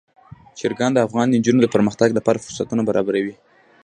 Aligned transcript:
چرګان 0.59 0.91
د 0.93 0.97
افغان 1.07 1.27
نجونو 1.35 1.59
د 1.61 1.67
پرمختګ 1.75 2.09
لپاره 2.17 2.41
فرصتونه 2.45 2.81
برابروي. 2.89 3.35